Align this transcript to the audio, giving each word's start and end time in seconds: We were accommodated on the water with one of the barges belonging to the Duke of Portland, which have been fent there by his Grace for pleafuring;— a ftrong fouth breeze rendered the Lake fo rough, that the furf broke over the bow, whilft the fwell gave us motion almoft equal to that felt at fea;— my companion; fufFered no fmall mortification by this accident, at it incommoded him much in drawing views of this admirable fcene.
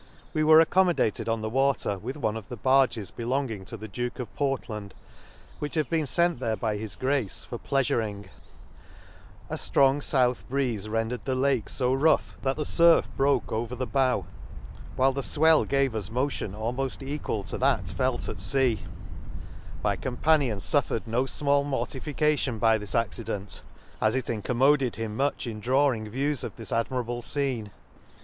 We 0.33 0.43
were 0.43 0.59
accommodated 0.59 1.29
on 1.29 1.41
the 1.41 1.47
water 1.49 1.99
with 1.99 2.17
one 2.17 2.35
of 2.35 2.49
the 2.49 2.57
barges 2.57 3.11
belonging 3.11 3.65
to 3.65 3.77
the 3.77 3.87
Duke 3.87 4.17
of 4.17 4.35
Portland, 4.35 4.95
which 5.59 5.75
have 5.75 5.91
been 5.91 6.05
fent 6.07 6.39
there 6.39 6.55
by 6.55 6.77
his 6.77 6.95
Grace 6.95 7.45
for 7.45 7.59
pleafuring;— 7.59 8.27
a 9.51 9.53
ftrong 9.53 9.99
fouth 10.03 10.43
breeze 10.49 10.89
rendered 10.89 11.25
the 11.25 11.35
Lake 11.35 11.69
fo 11.69 11.93
rough, 11.93 12.35
that 12.41 12.57
the 12.57 12.63
furf 12.63 13.05
broke 13.15 13.51
over 13.51 13.75
the 13.75 13.85
bow, 13.85 14.25
whilft 14.97 15.13
the 15.13 15.21
fwell 15.21 15.67
gave 15.67 15.93
us 15.93 16.09
motion 16.09 16.53
almoft 16.53 17.05
equal 17.07 17.43
to 17.43 17.59
that 17.59 17.87
felt 17.89 18.27
at 18.27 18.39
fea;— 18.41 18.79
my 19.83 19.95
companion; 19.95 20.57
fufFered 20.57 21.05
no 21.05 21.25
fmall 21.25 21.63
mortification 21.63 22.57
by 22.57 22.75
this 22.79 22.95
accident, 22.95 23.61
at 24.01 24.15
it 24.15 24.31
incommoded 24.31 24.95
him 24.95 25.15
much 25.15 25.45
in 25.45 25.59
drawing 25.59 26.09
views 26.09 26.43
of 26.43 26.55
this 26.55 26.71
admirable 26.71 27.21
fcene. 27.21 27.69